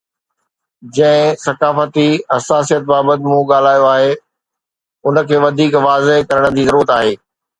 [0.95, 4.09] جنهن ثقافتي حساسيت بابت مون ڳالهايو آهي،
[5.07, 7.15] ان کي وڌيڪ واضح ڪرڻ جي ضرورت آهي.